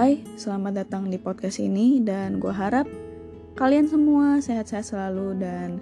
[0.00, 2.88] Hai, selamat datang di podcast ini dan gue harap
[3.52, 5.76] kalian semua sehat-sehat selalu dan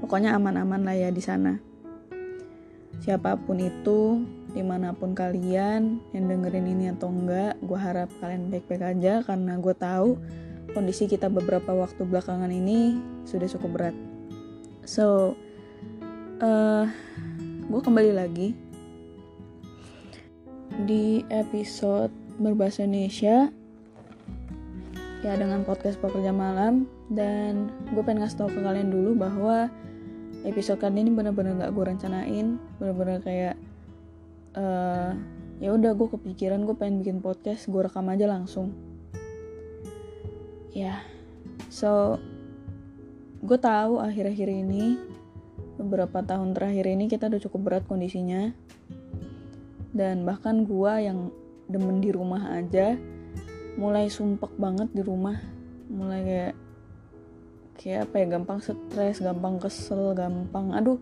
[0.00, 1.60] pokoknya aman-aman lah ya di sana.
[3.04, 4.24] Siapa pun itu,
[4.56, 9.60] di mana pun kalian yang dengerin ini atau enggak, gue harap kalian baik-baik aja karena
[9.60, 10.16] gue tahu
[10.72, 12.96] kondisi kita beberapa waktu belakangan ini
[13.28, 13.96] sudah cukup berat.
[14.88, 15.36] So,
[16.40, 16.88] uh,
[17.68, 18.56] gue kembali lagi
[20.88, 23.52] di episode berbahasa Indonesia
[25.20, 26.88] ya dengan podcast pekerja malam.
[27.12, 29.68] Dan gue pengen ngasih tau ke kalian dulu bahwa
[30.48, 32.56] episode kali ini bener-bener gak gue rencanain.
[32.80, 33.54] Bener-bener kayak
[34.56, 35.12] uh,
[35.60, 38.72] ya udah gue kepikiran gue pengen bikin podcast gue rekam aja langsung.
[40.72, 40.98] Ya yeah.
[41.68, 42.16] so
[43.44, 44.96] gue tahu akhir-akhir ini
[45.76, 48.56] beberapa tahun terakhir ini kita udah cukup berat kondisinya.
[49.90, 51.34] Dan bahkan gue yang
[51.70, 52.98] demen di rumah aja.
[53.78, 55.38] Mulai sumpek banget di rumah.
[55.86, 56.54] Mulai kayak
[57.80, 61.00] kayak apa ya gampang stres gampang kesel gampang aduh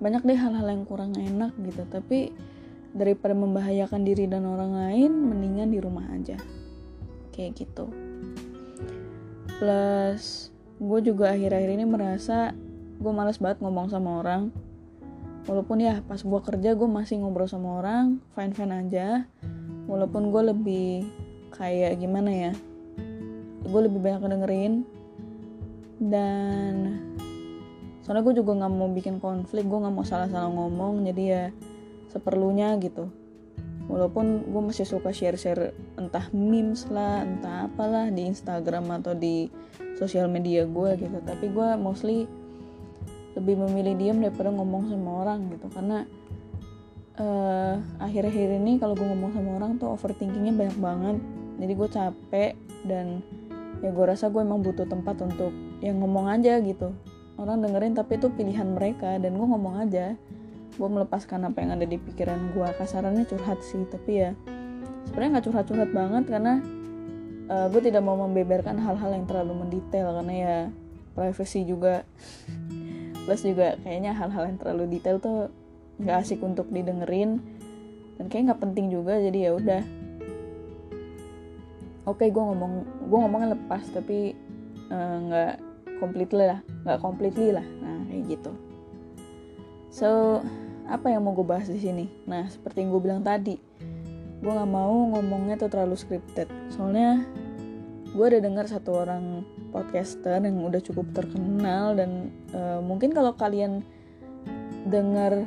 [0.00, 1.84] banyak deh hal-hal yang kurang enak gitu.
[1.90, 2.32] Tapi
[2.96, 6.40] daripada membahayakan diri dan orang lain mendingan di rumah aja.
[7.36, 7.92] Kayak gitu.
[9.60, 12.52] Plus gue juga akhir-akhir ini merasa
[12.96, 14.52] gue males banget ngomong sama orang.
[15.46, 19.30] Walaupun ya pas gue kerja gue masih ngobrol sama orang fine fine aja
[19.86, 20.88] walaupun gue lebih
[21.54, 22.52] kayak gimana ya
[23.66, 24.74] gue lebih banyak dengerin
[25.98, 27.00] dan
[28.06, 31.44] soalnya gue juga nggak mau bikin konflik gue nggak mau salah-salah ngomong jadi ya
[32.16, 33.12] seperlunya gitu.
[33.86, 39.46] Walaupun gue masih suka share-share entah memes lah entah apalah di Instagram atau di
[39.94, 41.18] sosial media gue gitu.
[41.22, 42.26] Tapi gue mostly
[43.38, 46.08] lebih memilih diam daripada ngomong sama orang gitu karena
[47.20, 51.16] uh, akhir-akhir ini kalau gue ngomong sama orang tuh overthinkingnya banyak banget.
[51.56, 52.52] Jadi gue capek
[52.84, 53.06] dan
[53.80, 56.92] ya gue rasa gue emang butuh tempat untuk yang ngomong aja gitu.
[57.36, 60.16] Orang dengerin tapi itu pilihan mereka dan gue ngomong aja.
[60.76, 64.30] Gue melepaskan apa yang ada di pikiran gue kasarannya curhat sih tapi ya
[65.08, 66.60] sebenarnya nggak curhat-curhat banget karena
[67.48, 70.56] uh, eh, gue tidak mau membeberkan hal-hal yang terlalu mendetail karena ya
[71.16, 72.04] privacy juga.
[73.24, 75.50] Plus juga kayaknya hal-hal yang terlalu detail tuh
[76.00, 77.40] nggak asik untuk didengerin.
[78.16, 79.82] Dan kayak nggak penting juga jadi ya udah.
[82.06, 82.72] Oke okay, gue ngomong
[83.10, 84.32] gue ngomongnya lepas tapi
[84.88, 87.66] eh, nggak uh, completely lah nggak completely lah.
[87.82, 88.52] Nah kayak gitu.
[89.90, 90.40] So
[90.86, 92.06] apa yang mau gue bahas di sini?
[92.30, 93.58] Nah seperti yang gue bilang tadi
[94.36, 96.46] gue nggak mau ngomongnya tuh terlalu scripted.
[96.70, 97.26] Soalnya
[98.16, 99.42] gue ada dengar satu orang
[99.74, 103.84] podcaster yang udah cukup terkenal dan uh, mungkin kalau kalian
[104.86, 105.44] dengar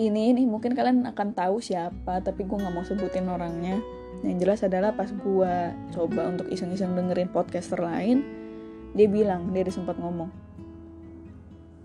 [0.00, 3.78] ini ini mungkin kalian akan tahu siapa tapi gue nggak mau sebutin orangnya.
[4.24, 5.54] Yang jelas adalah pas gue
[5.92, 8.24] coba untuk iseng-iseng dengerin podcaster lain
[8.94, 10.30] dia bilang dia sempat ngomong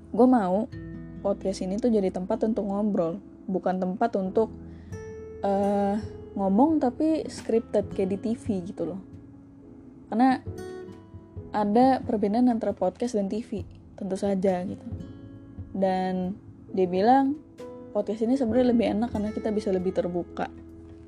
[0.10, 0.66] gue mau
[1.22, 4.50] podcast ini tuh jadi tempat untuk ngobrol bukan tempat untuk
[5.46, 5.98] uh,
[6.34, 9.02] ngomong tapi scripted kayak di TV gitu loh.
[10.10, 10.42] Karena
[11.50, 13.66] ada perbedaan antara podcast dan TV
[13.98, 14.86] tentu saja gitu.
[15.74, 16.38] Dan
[16.74, 17.38] dia bilang
[17.90, 20.48] podcast ini sebenarnya lebih enak karena kita bisa lebih terbuka.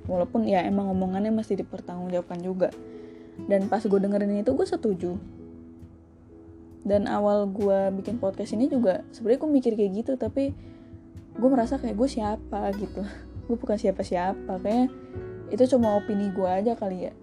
[0.10, 2.70] Walaupun ya emang ngomongannya masih dipertanggungjawabkan juga.
[3.46, 5.16] Dan pas gue dengerin itu gue setuju.
[6.82, 10.50] Dan awal gue bikin podcast ini juga sebenarnya gue mikir kayak gitu tapi
[11.38, 13.06] gue merasa kayak gue siapa gitu.
[13.42, 14.88] Gue bukan siapa-siapa kayaknya
[15.52, 17.14] itu cuma opini gue aja kali ya.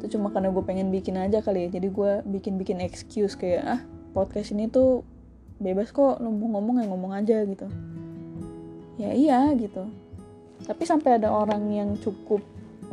[0.00, 1.76] Itu cuma karena gue pengen bikin aja kali ya.
[1.76, 3.80] Jadi gue bikin-bikin excuse kayak ah
[4.16, 5.04] podcast ini tuh
[5.60, 7.68] bebas kok lu ngomong ya ngomong aja gitu
[9.00, 9.86] ya iya gitu.
[10.64, 12.40] Tapi sampai ada orang yang cukup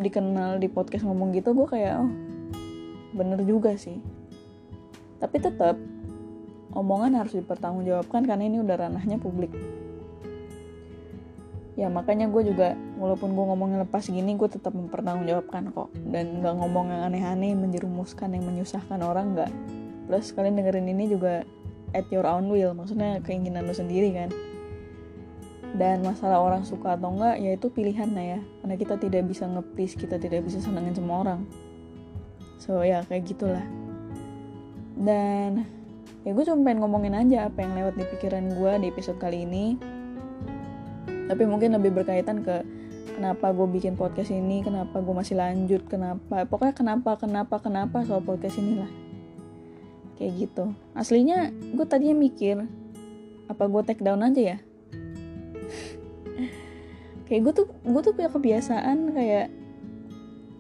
[0.02, 2.12] dikenal di podcast ngomong gitu gue kayak oh
[3.14, 4.00] bener juga sih.
[5.22, 5.78] Tapi tetap
[6.74, 9.54] omongan harus dipertanggungjawabkan karena ini udah ranahnya publik.
[11.80, 15.90] Ya makanya gue juga walaupun gue ngomongnya lepas gini gue tetap mempertanggungjawabkan kok.
[16.10, 19.52] Dan nggak ngomong yang aneh-aneh menjerumuskan yang menyusahkan orang nggak.
[20.10, 21.46] Plus kalian dengerin ini juga
[21.92, 24.32] at your own will maksudnya keinginan lo sendiri kan
[25.72, 28.40] dan masalah orang suka atau enggak ya itu pilihan lah ya.
[28.64, 31.42] Karena kita tidak bisa ngepis kita tidak bisa senengin semua orang.
[32.60, 33.64] So ya kayak gitulah.
[35.00, 35.64] Dan
[36.28, 39.48] ya gue cuma pengen ngomongin aja apa yang lewat di pikiran gue di episode kali
[39.48, 39.80] ini.
[41.32, 42.68] Tapi mungkin lebih berkaitan ke
[43.16, 48.20] kenapa gue bikin podcast ini kenapa gue masih lanjut kenapa pokoknya kenapa kenapa kenapa soal
[48.20, 48.92] podcast inilah.
[50.20, 50.76] Kayak gitu.
[50.92, 52.68] Aslinya gue tadinya mikir
[53.48, 54.58] apa gue take down aja ya
[57.28, 59.48] kayak gue tuh gue tuh punya kebiasaan kayak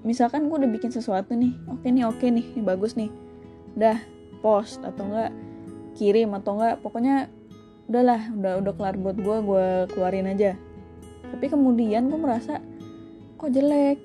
[0.07, 3.11] misalkan gue udah bikin sesuatu nih oke nih oke nih ini bagus nih
[3.75, 3.97] udah
[4.41, 5.31] post atau enggak
[5.95, 7.29] kirim atau enggak pokoknya
[7.91, 10.55] udahlah udah udah kelar buat gue gue keluarin aja.
[11.27, 12.63] Tapi kemudian gue merasa
[13.35, 13.99] kok jelek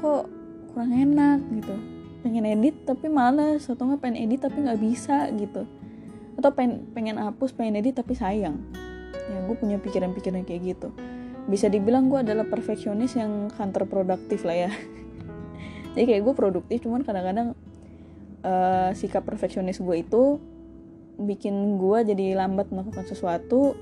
[0.00, 0.24] kok
[0.72, 1.76] kurang enak gitu.
[2.24, 5.68] Pengen edit tapi males atau nggak pengen edit tapi nggak bisa gitu.
[6.40, 8.56] Atau pengen pengen hapus pengen edit tapi sayang
[9.30, 10.90] ya gue punya pikiran-pikiran kayak gitu.
[11.46, 14.70] Bisa dibilang gue adalah perfeksionis yang counter produktif lah ya.
[15.94, 17.54] Jadi kayak gue produktif cuman kadang-kadang
[18.42, 20.38] uh, sikap perfeksionis gue itu
[21.20, 23.76] bikin gue jadi lambat melakukan sesuatu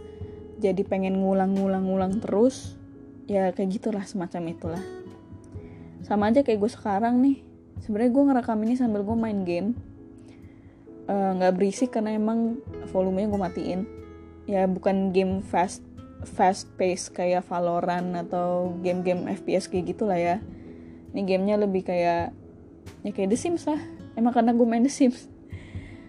[0.59, 2.75] jadi pengen ngulang-ngulang-ngulang terus
[3.31, 4.85] ya kayak gitulah semacam itulah.
[6.03, 7.45] Sama aja kayak gue sekarang nih
[7.85, 9.79] sebenarnya gue ngerekam ini sambil gue main game.
[11.09, 12.61] Eh, nggak uh, berisik karena emang
[12.93, 13.81] volumenya gue matiin
[14.49, 15.85] ya bukan game fast
[16.25, 20.43] fast pace kayak Valorant atau game-game FPS kayak gitulah ya.
[21.15, 22.33] Ini gamenya lebih kayak
[23.05, 23.79] ya kayak The Sims lah.
[24.19, 25.31] Emang karena gue main The Sims.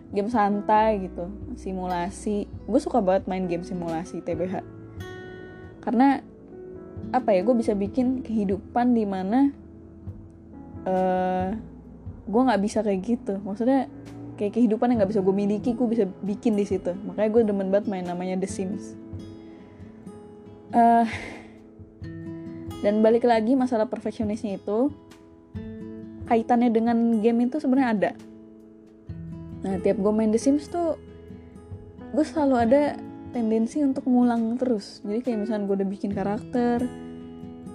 [0.09, 2.49] Game santai gitu simulasi.
[2.65, 4.79] Gue suka banget main game simulasi TBH
[5.79, 6.21] karena
[7.09, 9.49] apa ya gue bisa bikin kehidupan di mana
[10.85, 11.49] uh, eh,
[12.29, 13.41] gue nggak bisa kayak gitu.
[13.41, 13.89] Maksudnya
[14.39, 16.95] kayak kehidupan yang nggak bisa gue miliki gue bisa bikin di situ.
[17.03, 18.95] Makanya gue demen banget main namanya The Sims.
[20.71, 21.03] Uh,
[22.79, 24.95] dan balik lagi masalah perfeksionisnya itu
[26.31, 28.11] kaitannya dengan game itu sebenarnya ada.
[29.67, 30.95] Nah tiap gue main The Sims tuh
[32.15, 32.95] gue selalu ada
[33.35, 35.03] tendensi untuk ngulang terus.
[35.03, 36.87] Jadi kayak misalnya gue udah bikin karakter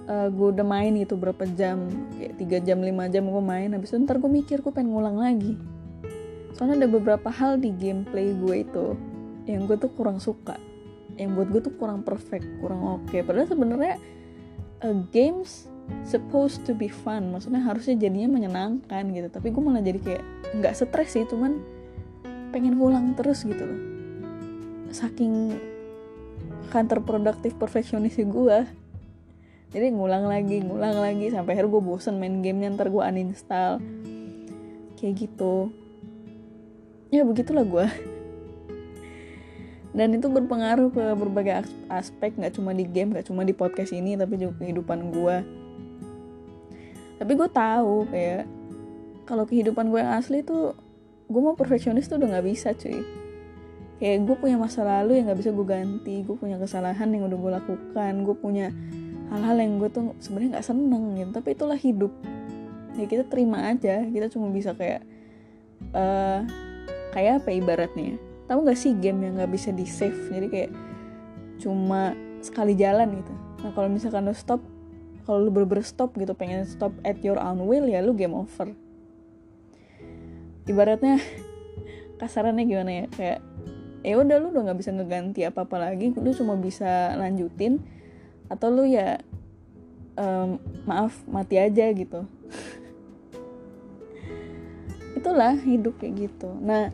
[0.09, 3.93] uh, gue udah main gitu berapa jam kayak 3 jam 5 jam gue main habis
[3.93, 5.57] itu ntar gue mikir gue pengen ngulang lagi
[6.55, 8.95] soalnya ada beberapa hal di gameplay gue itu
[9.45, 10.55] yang gue tuh kurang suka.
[11.15, 13.11] Yang buat gue tuh kurang perfect kurang oke.
[13.11, 13.21] Okay.
[13.21, 13.95] padahal sebenarnya
[14.83, 15.67] uh, games
[16.07, 17.29] supposed to be fun.
[17.35, 19.27] Maksudnya harusnya jadinya menyenangkan gitu.
[19.29, 20.23] Tapi gue malah jadi kayak
[20.55, 21.59] nggak stres sih cuman
[22.55, 23.81] pengen ngulang terus gitu loh.
[24.95, 25.59] Saking
[26.71, 28.59] kantor produktif perfeksionis gue.
[29.75, 31.29] Jadi ngulang lagi ngulang lagi.
[31.35, 33.83] Sampai akhirnya gue bosen main gamenya ntar gue uninstall.
[34.95, 35.84] Kayak gitu
[37.09, 37.85] ya begitulah gue
[39.95, 44.19] dan itu berpengaruh ke berbagai aspek nggak cuma di game nggak cuma di podcast ini
[44.19, 45.35] tapi juga kehidupan gue
[47.15, 48.43] tapi gue tahu kayak
[49.25, 50.77] kalau kehidupan gue yang asli tuh
[51.25, 53.01] gue mau perfeksionis tuh udah nggak bisa cuy.
[53.97, 57.37] Kayak gue punya masa lalu yang nggak bisa gue ganti gue punya kesalahan yang udah
[57.39, 58.67] gue lakukan gue punya
[59.33, 61.29] hal-hal yang gue tuh sebenarnya nggak seneng gitu.
[61.33, 62.13] Tapi itulah hidup.
[62.95, 65.01] Ya kita terima aja kita cuma bisa kayak
[65.95, 66.45] uh,
[67.15, 70.71] kayak apa ibaratnya tahu nggak sih game yang nggak bisa di save jadi kayak
[71.57, 72.13] cuma
[72.45, 73.33] sekali jalan gitu.
[73.65, 74.61] Nah kalau misalkan lo stop
[75.25, 78.69] kalau lu bener stop gitu pengen stop at your own will ya lu game over.
[80.69, 81.17] Ibaratnya
[82.21, 83.05] kasarannya gimana ya?
[83.09, 83.39] Kayak
[84.05, 87.81] ya udah lu udah nggak bisa ngeganti apa apa lagi lu cuma bisa lanjutin
[88.45, 89.17] atau lu ya
[90.13, 92.29] um, maaf mati aja gitu.
[95.17, 96.53] Itulah hidup kayak gitu.
[96.61, 96.93] Nah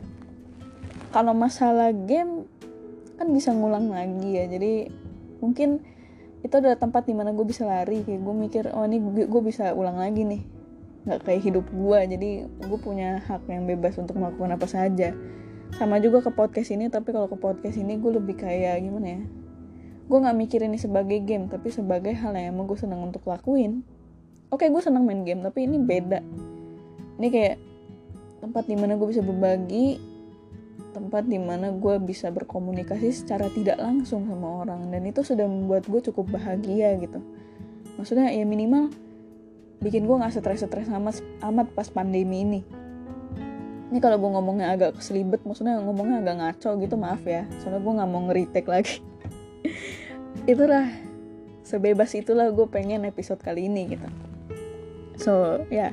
[1.12, 2.48] kalau masalah game
[3.20, 4.48] kan bisa ngulang lagi ya.
[4.48, 4.88] Jadi
[5.38, 5.84] mungkin
[6.42, 8.02] itu adalah tempat di mana gue bisa lari.
[8.02, 10.42] Kayak gue mikir oh ini gue bisa ulang lagi nih.
[11.06, 15.12] Nggak kayak hidup gue jadi gue punya hak yang bebas untuk melakukan apa saja.
[15.76, 19.22] Sama juga ke podcast ini tapi kalau ke podcast ini gue lebih kayak gimana ya?
[20.08, 23.84] Gue nggak mikir ini sebagai game tapi sebagai hal yang emang gue senang untuk lakuin.
[24.48, 26.20] Oke gue senang main game tapi ini beda.
[27.20, 27.56] Ini kayak
[28.42, 30.11] tempat di mana gue bisa berbagi
[30.92, 34.92] tempat di mana gue bisa berkomunikasi secara tidak langsung sama orang.
[34.92, 37.18] Dan itu sudah membuat gue cukup bahagia gitu.
[37.96, 38.92] Maksudnya ya minimal
[39.82, 42.60] bikin gue nggak stres-stres amat amat pas pandemi ini.
[43.92, 47.44] Ini kalau gue ngomongnya agak keselibet maksudnya ngomongnya agak ngaco gitu maaf ya.
[47.60, 49.00] Soalnya gue nggak mau ngeritek lagi.
[50.52, 50.88] Itulah
[51.62, 54.08] sebebas itulah gue pengen episode kali ini gitu.
[55.16, 55.92] So ya.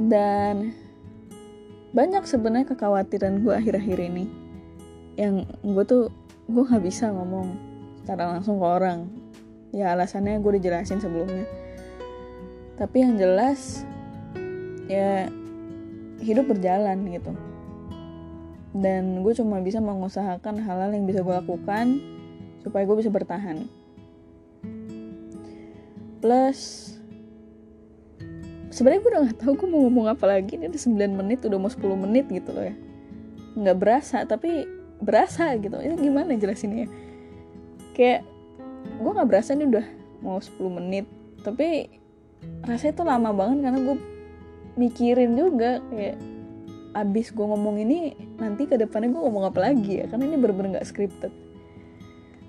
[0.00, 0.72] dan
[1.90, 4.24] banyak sebenarnya kekhawatiran gue akhir-akhir ini.
[5.18, 6.04] Yang gue tuh
[6.46, 7.54] gue nggak bisa ngomong
[8.02, 9.10] secara langsung ke orang.
[9.74, 11.46] Ya alasannya gue dijelasin sebelumnya.
[12.78, 13.82] Tapi yang jelas
[14.86, 15.26] ya
[16.22, 17.32] hidup berjalan gitu.
[18.70, 21.98] Dan gue cuma bisa mengusahakan hal-hal yang bisa gue lakukan
[22.62, 23.66] supaya gue bisa bertahan.
[26.22, 26.92] Plus
[28.70, 30.56] sebenarnya gue udah gak tahu gue mau ngomong apa lagi.
[30.56, 32.74] Ini udah 9 menit udah mau 10 menit gitu loh ya.
[33.58, 34.64] Nggak berasa tapi
[35.02, 35.74] berasa gitu.
[35.76, 36.86] Ini gimana jelasinnya?
[37.98, 38.22] Kayak
[39.02, 39.86] gue nggak berasa ini udah
[40.22, 41.06] mau 10 menit.
[41.42, 41.90] Tapi
[42.64, 43.96] rasanya tuh lama banget karena gue
[44.78, 46.16] mikirin juga kayak
[46.90, 50.06] abis gue ngomong ini nanti ke depannya gue ngomong apa lagi ya?
[50.06, 51.34] Karena ini bener-bener gak scripted.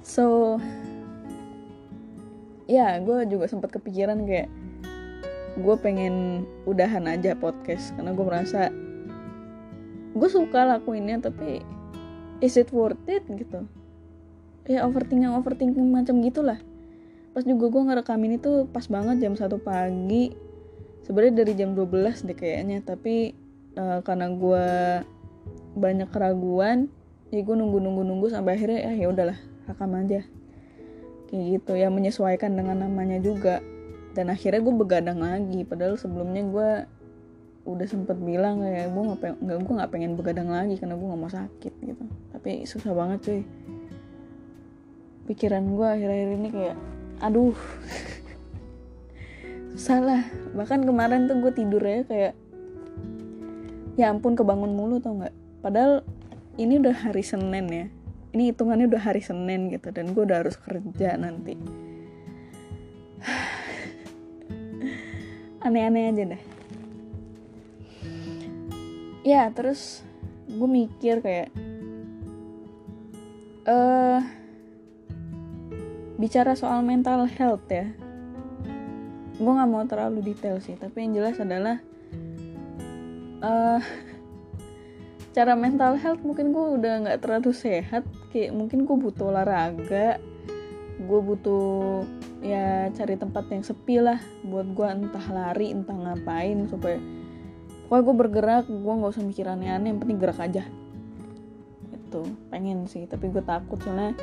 [0.05, 0.57] So
[2.69, 4.47] ya gue juga sempat kepikiran kayak
[5.61, 8.73] gue pengen udahan aja podcast karena gue merasa
[10.11, 11.63] gue suka lakuinnya tapi
[12.41, 13.63] is it worth it gitu.
[14.67, 16.59] Ya overthinking overthinking macam gitulah.
[17.31, 20.33] Pas juga gue ngerekamin itu pas banget jam satu pagi.
[21.07, 23.33] Sebenarnya dari jam 12 deh kayaknya tapi
[23.77, 24.67] uh, karena gue
[25.71, 26.91] banyak keraguan
[27.31, 29.39] ya gue nunggu nunggu nunggu sampai akhirnya ya ya udahlah
[29.69, 30.21] rekam aja.
[31.31, 33.63] Kayak gitu ya menyesuaikan dengan namanya juga
[34.11, 35.63] dan akhirnya gue begadang lagi.
[35.63, 36.69] Padahal sebelumnya gue
[37.61, 41.21] udah sempet bilang kayak gue nggak nggak gue nggak pengen begadang lagi karena gue nggak
[41.21, 42.03] mau sakit gitu.
[42.35, 43.41] Tapi susah banget cuy.
[45.31, 46.77] Pikiran gue akhir-akhir ini kayak
[47.23, 47.55] aduh.
[49.87, 52.33] Salah bahkan kemarin tuh gue tidurnya kayak
[53.95, 55.35] ya ampun kebangun mulu tau nggak?
[55.63, 56.03] Padahal
[56.59, 57.87] ini udah hari Senin ya.
[58.31, 59.91] Ini hitungannya udah hari Senin gitu.
[59.95, 61.55] Dan gue udah harus kerja nanti
[65.61, 66.43] aneh-aneh aja deh.
[69.21, 70.01] Ya terus
[70.49, 71.53] gue mikir kayak
[73.61, 74.19] eh uh,
[76.17, 77.93] bicara soal mental health ya.
[79.37, 81.77] Gue nggak mau terlalu detail sih tapi yang jelas adalah
[83.45, 83.81] uh,
[85.31, 88.03] cara mental health mungkin gue udah nggak terlalu sehat.
[88.33, 90.17] Kayak mungkin gue butuh olahraga
[91.01, 92.05] gue butuh
[92.41, 96.97] ya cari tempat yang sepi lah buat gue entah lari entah ngapain supaya
[97.85, 100.65] pokoknya gue bergerak gue nggak usah mikir aneh-aneh yang penting gerak aja.
[101.93, 104.17] Itu pengen sih tapi gue takut soalnya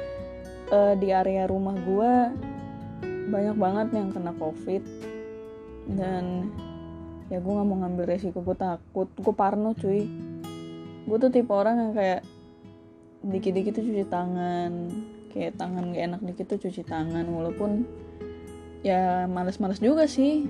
[0.74, 2.12] uh, di area rumah gue
[3.30, 4.82] banyak banget yang kena covid.
[5.88, 6.50] Dan
[7.30, 10.10] ya gue nggak mau ngambil resiko gue takut gue parno cuy.
[11.06, 12.20] Gue tuh tipe orang yang kayak
[13.22, 14.90] dikit-dikit tuh cuci tangan
[15.28, 17.84] kayak tangan gak enak dikit tuh cuci tangan walaupun
[18.82, 20.46] ya males-males juga sih.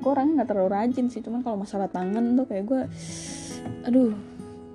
[0.00, 2.82] Gue orangnya nggak terlalu rajin sih cuman kalau masalah tangan tuh kayak gue
[3.88, 4.12] aduh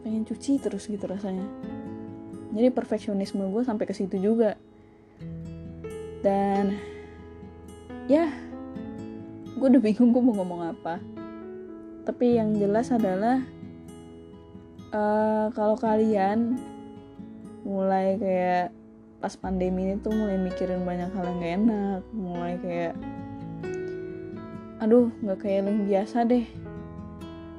[0.01, 1.46] pengen cuci terus gitu rasanya.
[2.50, 4.58] Jadi perfeksionisme gue sampai ke situ juga.
[6.25, 6.75] Dan
[8.10, 8.27] ya
[9.53, 10.98] gue udah bingung gue mau ngomong apa.
[12.10, 13.46] Tapi yang jelas adalah
[14.89, 16.58] uh, kalau kalian
[17.62, 18.78] mulai kayak
[19.19, 22.01] pas pandemi ini tuh mulai mikirin banyak hal yang gak enak.
[22.15, 22.93] Mulai kayak
[24.79, 26.47] aduh nggak kayak yang biasa deh.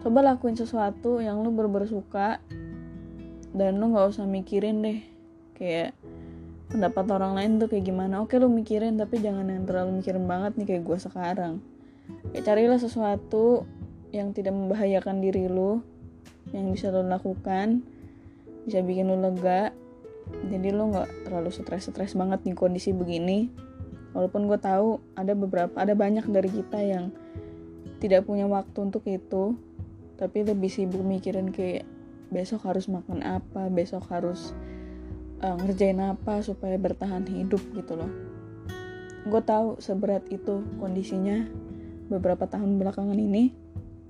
[0.01, 2.41] Coba lakuin sesuatu yang lu bener suka
[3.53, 5.01] dan lu nggak usah mikirin deh.
[5.53, 5.93] Kayak
[6.73, 8.25] pendapat orang lain tuh kayak gimana?
[8.25, 11.55] Oke lu mikirin tapi jangan yang terlalu mikirin banget nih kayak gue sekarang.
[12.33, 13.69] Kayak carilah sesuatu
[14.11, 15.85] yang tidak membahayakan diri lu
[16.51, 17.85] yang bisa lo lakukan
[18.67, 19.71] bisa bikin lo lega
[20.51, 23.51] jadi lo nggak terlalu stres-stres banget di kondisi begini.
[24.11, 27.15] Walaupun gue tahu ada beberapa ada banyak dari kita yang
[28.03, 29.55] tidak punya waktu untuk itu
[30.19, 31.87] tapi lebih sibuk mikirin kayak
[32.29, 34.53] besok harus makan apa besok harus
[35.41, 38.11] uh, ngerjain apa supaya bertahan hidup gitu loh.
[39.31, 41.47] Gue tahu seberat itu kondisinya
[42.11, 43.55] beberapa tahun belakangan ini.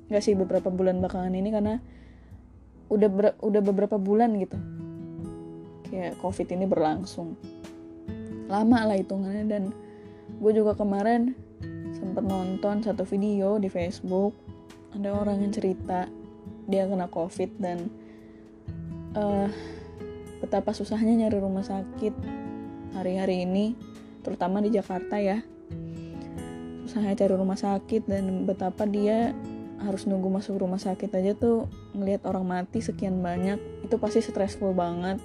[0.09, 1.75] Gak sih beberapa bulan belakangan ini karena
[2.91, 4.59] udah ber, udah beberapa bulan gitu
[5.91, 7.35] kayak covid ini berlangsung.
[8.47, 9.63] Lama lah hitungannya dan
[10.39, 11.35] gue juga kemarin
[11.93, 14.33] sempat nonton satu video di Facebook.
[14.95, 16.07] Ada orang yang cerita
[16.71, 17.91] dia kena covid dan
[19.19, 19.51] uh,
[20.39, 22.15] betapa susahnya nyari rumah sakit
[22.95, 23.75] hari-hari ini
[24.23, 25.43] terutama di Jakarta ya.
[26.87, 29.31] Susahnya cari rumah sakit dan betapa dia
[29.81, 31.65] harus nunggu masuk rumah sakit aja tuh
[31.97, 35.17] ngelihat orang mati sekian banyak itu pasti stressful banget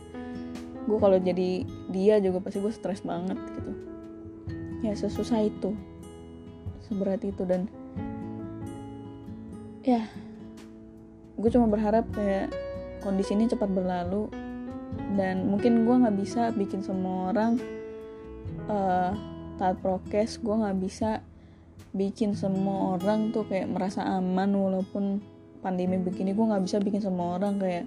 [0.86, 3.72] gue kalau jadi dia juga pasti gue stres banget gitu.
[4.86, 5.74] Ya sesusah itu.
[6.86, 7.66] Seberat itu dan
[9.86, 10.06] ya
[11.36, 12.54] gue cuma berharap kayak
[13.02, 14.30] kondisi ini cepat berlalu
[15.18, 17.58] dan mungkin gue nggak bisa bikin semua orang
[18.70, 19.12] uh,
[19.58, 20.38] taat prokes.
[20.42, 21.26] Gue nggak bisa
[21.96, 25.22] bikin semua orang tuh kayak merasa aman walaupun
[25.66, 26.38] pandemi begini.
[26.38, 27.86] Gue nggak bisa bikin semua orang kayak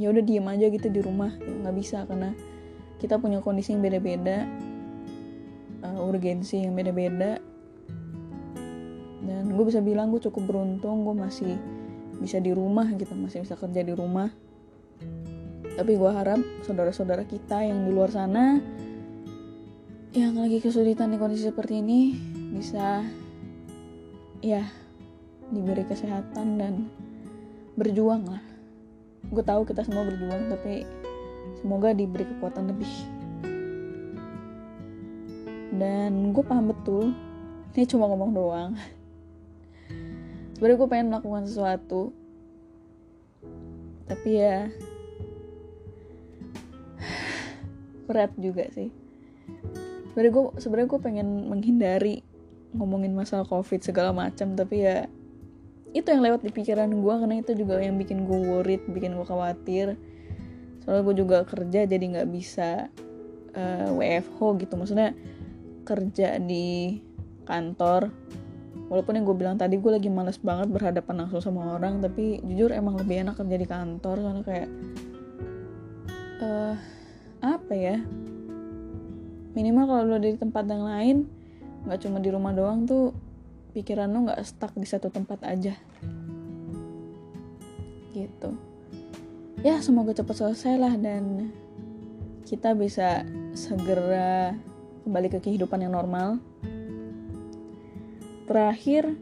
[0.00, 2.32] ya udah diem aja gitu di rumah nggak bisa karena
[2.96, 4.48] kita punya kondisi yang beda-beda
[5.84, 7.40] uh, urgensi yang beda-beda.
[9.20, 11.54] Dan gue bisa bilang gue cukup beruntung gue masih
[12.20, 14.32] bisa di rumah gitu masih bisa kerja di rumah.
[15.76, 18.60] Tapi gue harap saudara-saudara kita yang di luar sana
[20.10, 22.18] yang lagi kesulitan di kondisi seperti ini
[22.50, 23.06] bisa
[24.42, 24.66] ya
[25.54, 26.90] diberi kesehatan dan
[27.78, 28.49] berjuang lah
[29.28, 30.88] gue tahu kita semua berjuang tapi
[31.60, 32.92] semoga diberi kekuatan lebih.
[35.76, 37.12] Dan gue paham betul
[37.76, 38.72] ini cuma ngomong doang.
[40.56, 42.12] Sebenarnya gue pengen melakukan sesuatu
[44.10, 44.66] tapi ya
[48.10, 48.90] berat juga sih.
[50.10, 52.26] Sebenarnya gue sebenarnya gue pengen menghindari
[52.74, 55.06] ngomongin masalah covid segala macam tapi ya
[55.90, 59.26] itu yang lewat di pikiran gue karena itu juga yang bikin gue worried bikin gue
[59.26, 59.98] khawatir.
[60.86, 62.86] Soalnya gue juga kerja jadi nggak bisa
[63.58, 64.74] uh, eh, WFH gitu.
[64.78, 65.10] Maksudnya
[65.82, 67.02] kerja di
[67.42, 68.14] kantor.
[68.90, 72.74] Walaupun yang gue bilang tadi gue lagi males banget berhadapan langsung sama orang tapi jujur
[72.74, 74.68] emang lebih enak kerja di kantor soalnya kayak
[76.42, 76.74] uh,
[77.42, 77.98] apa ya?
[79.54, 81.16] Minimal kalau lo di tempat yang lain
[81.86, 83.10] nggak cuma di rumah doang tuh
[83.70, 85.74] pikiran lo nggak stuck di satu tempat aja.
[88.10, 88.50] Gitu.
[89.62, 91.54] Ya semoga cepat selesai lah dan
[92.48, 93.22] kita bisa
[93.54, 94.58] segera
[95.06, 96.42] kembali ke kehidupan yang normal.
[98.50, 99.14] Terakhir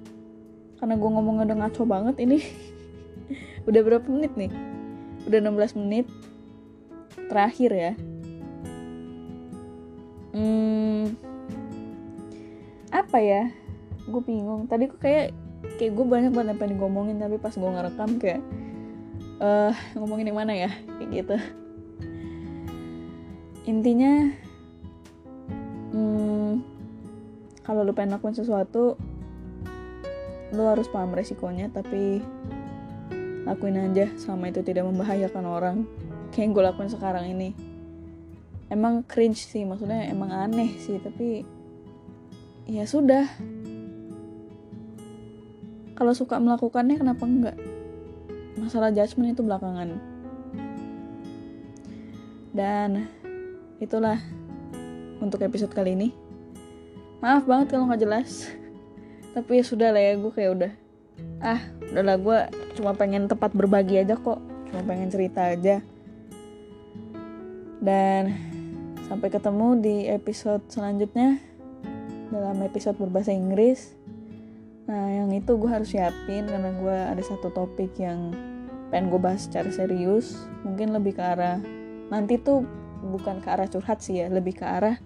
[0.81, 2.38] karena gue ngomongnya udah ngaco banget ini.
[3.69, 4.49] Udah berapa menit nih?
[5.28, 6.09] Udah 16 menit.
[7.28, 7.93] Terakhir ya.
[10.33, 11.12] Hmm,
[12.88, 13.52] apa ya
[14.09, 14.67] gue bingung.
[14.67, 15.37] Tadi kok kayak
[15.77, 18.41] kayak gue banyak banget yang pengen ngomongin tapi pas gue ngerekam kayak
[19.38, 20.71] uh, ngomongin yang mana ya?
[20.99, 21.37] Kayak gitu.
[23.69, 24.33] Intinya
[25.93, 26.53] hmm,
[27.61, 28.97] kalau lu pengen lakuin sesuatu
[30.49, 32.25] lu harus paham resikonya tapi
[33.45, 35.77] lakuin aja selama itu tidak membahayakan orang.
[36.33, 37.53] Kayak yang gue lakuin sekarang ini.
[38.69, 41.45] Emang cringe sih maksudnya emang aneh sih tapi
[42.69, 43.25] ya sudah
[45.99, 47.59] kalau suka melakukannya kenapa enggak?
[48.55, 49.99] Masalah judgement itu belakangan.
[52.55, 53.11] Dan
[53.83, 54.23] itulah
[55.18, 56.09] untuk episode kali ini.
[57.18, 58.46] Maaf banget kalau nggak jelas.
[59.35, 60.73] Tapi ya sudah lah ya gue kayak udah
[61.42, 61.59] ah
[61.90, 62.38] udahlah gue
[62.79, 64.38] cuma pengen tempat berbagi aja kok.
[64.70, 65.83] Cuma pengen cerita aja.
[67.83, 68.38] Dan
[69.11, 71.42] sampai ketemu di episode selanjutnya
[72.31, 73.98] dalam episode berbahasa Inggris
[74.88, 78.33] Nah yang itu gue harus siapin karena gue ada satu topik yang
[78.88, 80.48] pengen gue bahas secara serius.
[80.64, 81.61] Mungkin lebih ke arah
[82.09, 82.64] nanti tuh
[83.05, 84.96] bukan ke arah curhat sih ya, lebih ke arah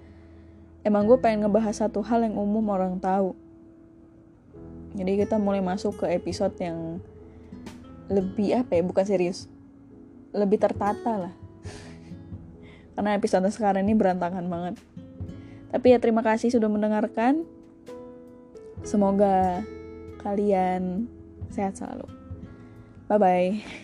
[0.86, 3.34] emang gue pengen ngebahas satu hal yang umum orang tahu.
[4.92, 7.00] Jadi kita mulai masuk ke episode yang
[8.12, 9.48] lebih apa ya, bukan serius,
[10.36, 11.34] lebih tertata lah.
[12.94, 14.74] Karena episode sekarang ini berantakan banget.
[15.72, 17.48] Tapi ya terima kasih sudah mendengarkan.
[18.82, 19.62] Semoga
[20.22, 21.06] kalian
[21.50, 22.06] sehat selalu.
[23.10, 23.80] Bye bye.